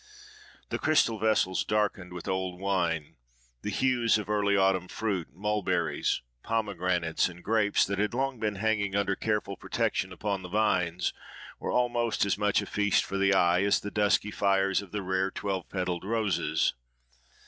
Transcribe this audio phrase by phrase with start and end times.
[0.69, 3.17] The crystal vessels darkened with old wine,
[3.61, 8.95] the hues of the early autumn fruit—mulberries, pomegranates, and grapes that had long been hanging
[8.95, 11.13] under careful protection upon the vines,
[11.59, 15.03] were almost as much a feast for the eye, as the dusky fires of the
[15.03, 16.73] rare twelve petalled roses.